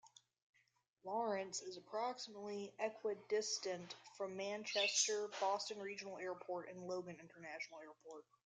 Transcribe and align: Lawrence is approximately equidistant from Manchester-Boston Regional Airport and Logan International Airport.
Lawrence 1.05 1.61
is 1.61 1.77
approximately 1.77 2.73
equidistant 2.79 3.95
from 4.17 4.35
Manchester-Boston 4.35 5.77
Regional 5.77 6.17
Airport 6.17 6.69
and 6.69 6.87
Logan 6.87 7.17
International 7.19 7.81
Airport. 7.81 8.23